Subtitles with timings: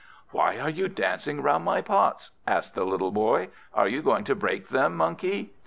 [0.31, 3.49] "Why are you dancing round my pots?" asked the little Boy.
[3.71, 5.53] "Are you going to break them, Monkey?"